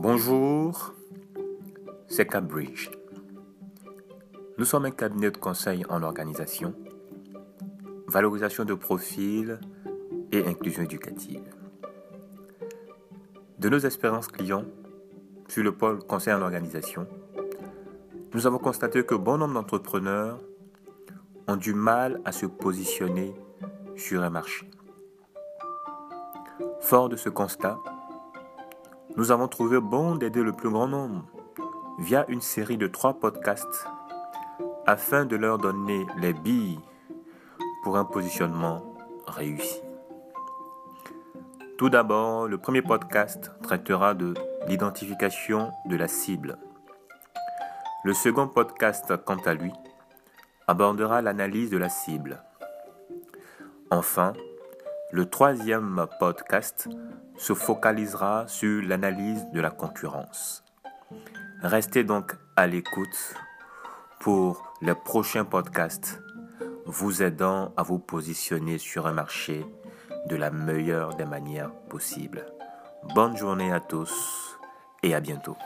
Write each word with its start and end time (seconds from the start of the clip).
Bonjour, 0.00 0.94
c'est 2.06 2.24
Cambridge. 2.24 2.88
Nous 4.56 4.64
sommes 4.64 4.84
un 4.84 4.92
cabinet 4.92 5.32
de 5.32 5.36
conseil 5.38 5.84
en 5.88 6.04
organisation, 6.04 6.72
valorisation 8.06 8.64
de 8.64 8.74
profil 8.74 9.58
et 10.30 10.46
inclusion 10.46 10.84
éducative. 10.84 11.42
De 13.58 13.68
nos 13.68 13.80
expériences 13.80 14.28
clients 14.28 14.66
sur 15.48 15.64
le 15.64 15.72
pôle 15.72 15.98
conseil 16.04 16.32
en 16.32 16.42
organisation, 16.42 17.08
nous 18.32 18.46
avons 18.46 18.58
constaté 18.58 19.04
que 19.04 19.16
bon 19.16 19.36
nombre 19.36 19.54
d'entrepreneurs 19.54 20.38
ont 21.48 21.56
du 21.56 21.74
mal 21.74 22.20
à 22.24 22.30
se 22.30 22.46
positionner 22.46 23.34
sur 23.96 24.22
un 24.22 24.30
marché. 24.30 24.70
Fort 26.82 27.08
de 27.08 27.16
ce 27.16 27.30
constat, 27.30 27.80
nous 29.18 29.32
avons 29.32 29.48
trouvé 29.48 29.80
bon 29.80 30.14
d'aider 30.14 30.44
le 30.44 30.52
plus 30.52 30.70
grand 30.70 30.86
nombre 30.86 31.24
via 31.98 32.24
une 32.28 32.40
série 32.40 32.76
de 32.76 32.86
trois 32.86 33.14
podcasts 33.14 33.84
afin 34.86 35.24
de 35.24 35.34
leur 35.34 35.58
donner 35.58 36.06
les 36.18 36.32
billes 36.32 36.78
pour 37.82 37.96
un 37.96 38.04
positionnement 38.04 38.94
réussi. 39.26 39.80
Tout 41.78 41.90
d'abord, 41.90 42.46
le 42.46 42.58
premier 42.58 42.80
podcast 42.80 43.50
traitera 43.60 44.14
de 44.14 44.34
l'identification 44.68 45.72
de 45.86 45.96
la 45.96 46.06
cible. 46.06 46.56
Le 48.04 48.14
second 48.14 48.46
podcast, 48.46 49.12
quant 49.24 49.42
à 49.44 49.54
lui, 49.54 49.72
abordera 50.68 51.22
l'analyse 51.22 51.70
de 51.70 51.76
la 51.76 51.88
cible. 51.88 52.40
Enfin, 53.90 54.32
le 55.10 55.26
troisième 55.26 56.06
podcast 56.18 56.88
se 57.36 57.54
focalisera 57.54 58.46
sur 58.46 58.82
l'analyse 58.82 59.46
de 59.52 59.60
la 59.60 59.70
concurrence. 59.70 60.64
Restez 61.62 62.04
donc 62.04 62.34
à 62.56 62.66
l'écoute 62.66 63.34
pour 64.20 64.74
les 64.82 64.94
prochains 64.94 65.44
podcasts 65.44 66.20
vous 66.84 67.22
aidant 67.22 67.72
à 67.76 67.82
vous 67.82 67.98
positionner 67.98 68.78
sur 68.78 69.06
un 69.06 69.12
marché 69.12 69.64
de 70.26 70.36
la 70.36 70.50
meilleure 70.50 71.14
des 71.14 71.26
manières 71.26 71.72
possibles. 71.88 72.46
Bonne 73.14 73.36
journée 73.36 73.72
à 73.72 73.80
tous 73.80 74.58
et 75.02 75.14
à 75.14 75.20
bientôt. 75.20 75.56